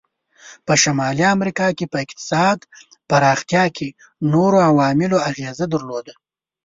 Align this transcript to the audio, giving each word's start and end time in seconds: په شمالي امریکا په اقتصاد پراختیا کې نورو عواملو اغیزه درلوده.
په 0.65 0.73
شمالي 0.81 1.25
امریکا 1.35 1.65
په 1.91 1.97
اقتصاد 2.05 2.59
پراختیا 3.09 3.65
کې 3.75 3.87
نورو 4.33 4.57
عواملو 4.69 5.17
اغیزه 5.29 5.65
درلوده. 5.73 6.13